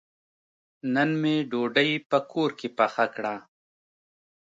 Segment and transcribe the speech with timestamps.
[0.93, 3.35] نن مې ډوډۍ په کور کې پخه کړه.